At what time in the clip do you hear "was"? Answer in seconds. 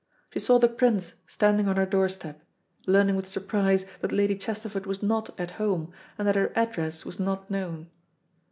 4.87-5.03, 7.05-7.19